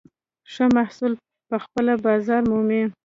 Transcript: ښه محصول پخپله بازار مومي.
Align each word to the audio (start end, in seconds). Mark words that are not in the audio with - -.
ښه 0.51 0.65
محصول 0.77 1.13
پخپله 1.49 1.93
بازار 2.05 2.41
مومي. 2.49 2.83